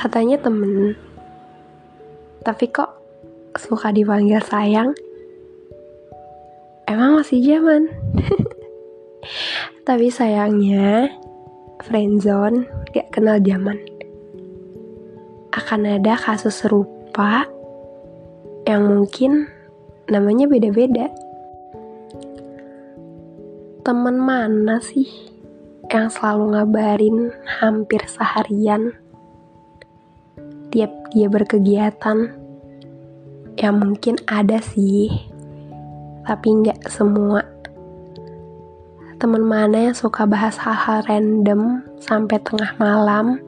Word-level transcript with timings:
Katanya 0.00 0.40
temen, 0.40 0.96
tapi 2.40 2.72
kok 2.72 2.88
suka 3.52 3.92
dipanggil 3.92 4.40
sayang? 4.40 4.96
Emang 6.88 7.20
masih 7.20 7.44
zaman? 7.44 7.84
tapi 9.86 10.08
sayangnya, 10.08 11.12
friendzone 11.84 12.64
gak 12.96 13.12
kenal 13.12 13.44
zaman. 13.44 13.76
Akan 15.52 15.84
ada 15.84 16.16
kasus 16.16 16.64
serupa 16.64 17.44
yang 18.64 18.88
mungkin 18.88 19.52
namanya 20.08 20.48
beda-beda. 20.48 21.12
Temen 23.84 24.16
mana 24.16 24.80
sih 24.80 25.12
yang 25.92 26.08
selalu 26.08 26.56
ngabarin 26.56 27.36
hampir 27.60 28.00
seharian 28.08 28.96
tiap 30.70 30.90
dia 31.10 31.26
berkegiatan. 31.26 32.34
Ya 33.58 33.70
mungkin 33.74 34.16
ada 34.30 34.62
sih 34.62 35.10
tapi 36.24 36.46
nggak 36.62 36.86
semua. 36.86 37.42
Teman 39.20 39.44
mana 39.44 39.90
yang 39.90 39.96
suka 39.98 40.24
bahas 40.24 40.56
hal-hal 40.56 41.04
random 41.04 41.84
sampai 42.00 42.40
tengah 42.40 42.72
malam 42.80 43.42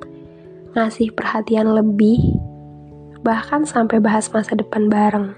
ngasih 0.77 1.15
perhatian 1.17 1.73
lebih 1.73 2.21
bahkan 3.23 3.65
sampai 3.65 4.03
bahas 4.03 4.29
masa 4.35 4.53
depan 4.59 4.91
bareng. 4.91 5.33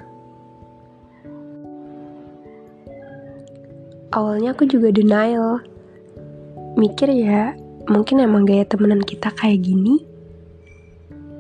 Awalnya 4.11 4.55
aku 4.55 4.67
juga 4.67 4.91
denial. 4.91 5.63
Mikir 6.75 7.13
ya 7.15 7.55
mungkin 7.87 8.25
emang 8.25 8.49
gaya 8.49 8.65
temenan 8.65 9.05
kita 9.05 9.31
kayak 9.37 9.63
gini 9.63 10.14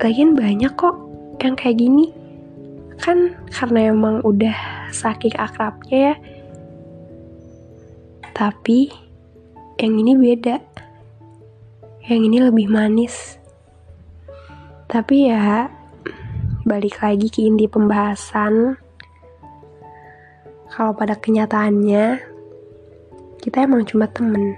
Lagian 0.02 0.34
banyak 0.34 0.72
kok 0.74 0.96
yang 1.42 1.54
kayak 1.54 1.78
gini. 1.78 2.10
Kan 2.98 3.34
karena 3.50 3.94
emang 3.94 4.22
udah 4.22 4.54
saking 4.90 5.34
akrabnya 5.38 6.12
ya. 6.12 6.14
Tapi 8.34 8.90
yang 9.78 9.94
ini 9.98 10.12
beda. 10.16 10.56
Yang 12.06 12.20
ini 12.26 12.38
lebih 12.42 12.66
manis. 12.70 13.38
Tapi 14.90 15.30
ya 15.30 15.68
balik 16.64 17.02
lagi 17.04 17.28
ke 17.28 17.44
inti 17.44 17.68
pembahasan. 17.68 18.80
Kalau 20.74 20.90
pada 20.96 21.14
kenyataannya 21.14 22.34
kita 23.44 23.68
emang 23.68 23.84
cuma 23.84 24.08
temen. 24.08 24.56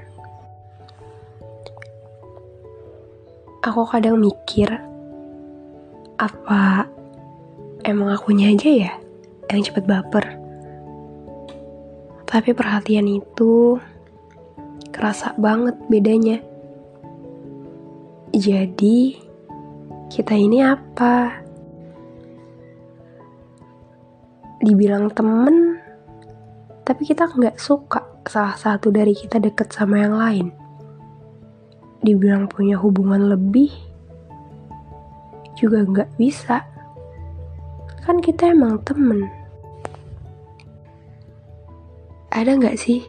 Aku 3.67 3.83
kadang 3.91 4.23
mikir, 4.23 4.70
apa 6.17 6.89
emang 7.84 8.12
akunya 8.12 8.53
aja 8.53 8.70
ya 8.72 8.92
yang 9.53 9.62
cepet 9.62 9.84
baper? 9.84 10.25
Tapi 12.27 12.50
perhatian 12.53 13.06
itu 13.06 13.78
kerasa 14.91 15.36
banget 15.39 15.77
bedanya. 15.86 16.42
Jadi, 18.34 19.17
kita 20.11 20.34
ini 20.34 20.61
apa? 20.61 21.41
Dibilang 24.61 25.08
temen, 25.14 25.78
tapi 26.83 27.06
kita 27.06 27.30
nggak 27.30 27.56
suka 27.56 28.03
salah 28.27 28.58
satu 28.58 28.91
dari 28.91 29.14
kita 29.14 29.39
deket 29.39 29.70
sama 29.70 30.03
yang 30.03 30.19
lain. 30.19 30.47
Dibilang 32.03 32.51
punya 32.51 32.77
hubungan 32.77 33.30
lebih, 33.30 33.70
juga 35.56 35.83
nggak 35.83 36.20
bisa. 36.20 36.62
Kan 38.05 38.22
kita 38.22 38.55
emang 38.55 38.78
temen. 38.86 39.27
Ada 42.30 42.55
nggak 42.55 42.77
sih 42.77 43.02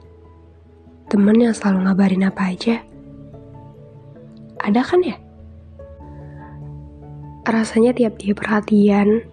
temen 1.11 1.37
yang 1.37 1.53
selalu 1.53 1.87
ngabarin 1.87 2.27
apa 2.27 2.41
aja? 2.51 2.79
Ada 4.63 4.81
kan 4.83 5.03
ya? 5.03 5.15
Rasanya 7.47 7.95
tiap 7.95 8.19
dia 8.19 8.35
perhatian, 8.35 9.23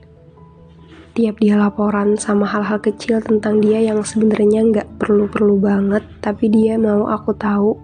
tiap 1.19 1.39
dia 1.43 1.59
laporan 1.59 2.15
sama 2.15 2.47
hal-hal 2.47 2.79
kecil 2.79 3.19
tentang 3.23 3.59
dia 3.59 3.83
yang 3.83 4.03
sebenarnya 4.07 4.67
nggak 4.71 4.89
perlu-perlu 5.03 5.59
banget, 5.59 6.03
tapi 6.23 6.47
dia 6.51 6.79
mau 6.79 7.11
aku 7.11 7.35
tahu 7.35 7.75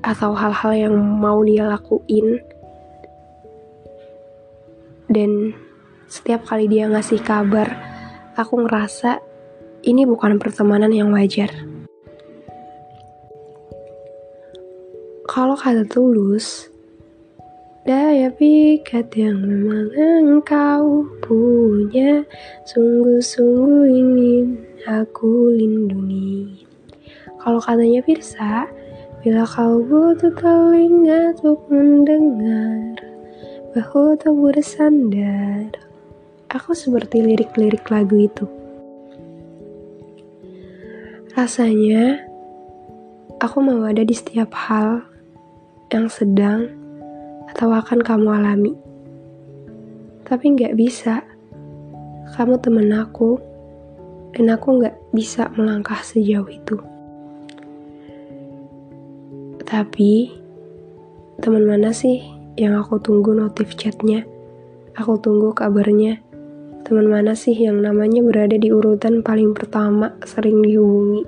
atau 0.00 0.32
hal-hal 0.32 0.88
yang 0.88 0.94
mau 0.96 1.44
dia 1.44 1.68
lakuin 1.68 2.40
dan 5.08 5.56
setiap 6.08 6.44
kali 6.44 6.68
dia 6.68 6.88
ngasih 6.88 7.20
kabar, 7.24 7.72
aku 8.36 8.64
ngerasa 8.64 9.20
ini 9.84 10.04
bukan 10.04 10.36
pertemanan 10.36 10.92
yang 10.92 11.12
wajar. 11.12 11.52
Kalau 15.28 15.56
kata 15.56 15.84
tulus, 15.84 16.72
daya 17.88 18.28
pikat 18.28 19.12
yang 19.16 19.40
memang 19.40 19.88
engkau 19.96 21.08
punya 21.24 22.20
Sungguh-sungguh 22.68 23.88
ingin 23.88 24.60
aku 24.84 25.56
lindungi 25.56 26.68
Kalau 27.40 27.60
katanya 27.64 28.04
Firsa 28.04 28.68
Bila 29.24 29.48
kau 29.48 29.80
butuh 29.80 30.32
telinga 30.36 31.32
untuk 31.32 31.64
mendengar 31.72 33.07
Bahu 33.68 34.16
tak 34.16 34.32
bersandar. 34.32 35.68
Aku 36.48 36.72
seperti 36.72 37.20
lirik-lirik 37.20 37.84
lagu 37.92 38.16
itu. 38.16 38.48
Rasanya, 41.36 42.16
aku 43.36 43.60
mau 43.60 43.84
ada 43.84 44.00
di 44.08 44.16
setiap 44.16 44.56
hal 44.56 45.04
yang 45.92 46.08
sedang 46.08 46.72
atau 47.52 47.68
akan 47.68 48.00
kamu 48.00 48.28
alami. 48.40 48.72
Tapi 50.24 50.44
nggak 50.56 50.72
bisa. 50.72 51.20
Kamu 52.40 52.56
temen 52.64 52.88
aku, 52.96 53.36
dan 54.32 54.48
aku 54.48 54.80
nggak 54.80 54.96
bisa 55.12 55.52
melangkah 55.60 56.00
sejauh 56.00 56.48
itu. 56.48 56.80
Tapi, 59.68 60.32
teman 61.44 61.68
mana 61.68 61.92
sih 61.92 62.37
yang 62.58 62.74
aku 62.74 62.98
tunggu 62.98 63.38
notif 63.38 63.78
chatnya. 63.78 64.26
Aku 64.98 65.14
tunggu 65.22 65.54
kabarnya. 65.54 66.18
Teman 66.82 67.06
mana 67.06 67.38
sih 67.38 67.54
yang 67.54 67.78
namanya 67.78 68.18
berada 68.18 68.58
di 68.58 68.74
urutan 68.74 69.22
paling 69.22 69.54
pertama 69.54 70.10
sering 70.26 70.58
dihubungi? 70.66 71.22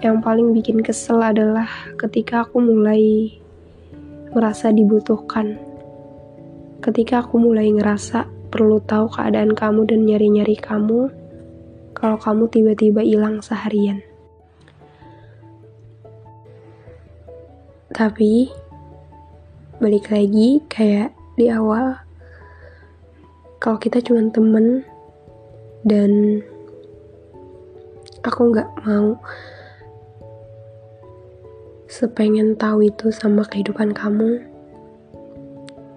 Yang 0.00 0.16
paling 0.24 0.56
bikin 0.56 0.80
kesel 0.80 1.20
adalah 1.20 1.68
ketika 2.00 2.48
aku 2.48 2.64
mulai 2.64 3.28
merasa 4.32 4.72
dibutuhkan. 4.72 5.60
Ketika 6.80 7.20
aku 7.20 7.36
mulai 7.36 7.68
ngerasa 7.68 8.24
perlu 8.48 8.80
tahu 8.80 9.12
keadaan 9.12 9.52
kamu 9.52 9.84
dan 9.84 10.00
nyari-nyari 10.08 10.56
kamu, 10.56 11.12
kalau 11.92 12.16
kamu 12.16 12.48
tiba-tiba 12.48 13.04
hilang 13.04 13.44
seharian. 13.44 14.00
Tapi, 17.92 18.48
balik 19.82 20.14
lagi 20.14 20.62
kayak 20.70 21.10
di 21.34 21.50
awal 21.50 21.98
kalau 23.58 23.82
kita 23.82 23.98
cuma 23.98 24.30
temen 24.30 24.86
dan 25.82 26.38
aku 28.22 28.54
nggak 28.54 28.70
mau 28.86 29.18
sepengen 31.90 32.54
tahu 32.54 32.86
itu 32.86 33.10
sama 33.10 33.42
kehidupan 33.42 33.90
kamu 33.90 34.46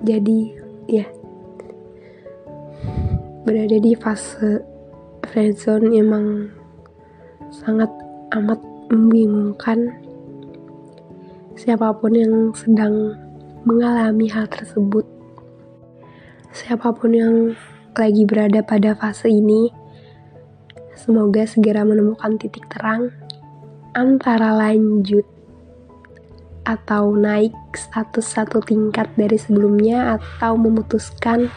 jadi 0.02 0.40
ya 0.90 1.06
berada 3.46 3.78
di 3.78 3.94
fase 3.94 4.66
friendzone 5.30 5.94
emang 5.94 6.50
sangat 7.54 7.94
amat 8.34 8.58
membingungkan 8.90 9.94
siapa 11.54 11.94
pun 11.94 12.18
yang 12.18 12.50
sedang 12.58 13.25
mengalami 13.66 14.30
hal 14.30 14.46
tersebut. 14.48 15.04
Siapa 16.56 16.94
pun 16.96 17.12
yang 17.12 17.36
lagi 17.98 18.24
berada 18.24 18.64
pada 18.64 18.96
fase 18.96 19.28
ini, 19.28 19.74
semoga 20.96 21.44
segera 21.44 21.84
menemukan 21.84 22.40
titik 22.40 22.64
terang 22.72 23.12
antara 23.92 24.56
lanjut 24.56 25.26
atau 26.66 27.14
naik 27.14 27.54
status 27.78 28.26
satu 28.26 28.58
tingkat 28.64 29.10
dari 29.14 29.38
sebelumnya 29.38 30.18
atau 30.18 30.58
memutuskan 30.58 31.50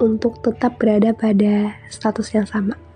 untuk 0.00 0.40
tetap 0.40 0.78
berada 0.80 1.12
pada 1.12 1.76
status 1.92 2.32
yang 2.32 2.48
sama. 2.48 2.87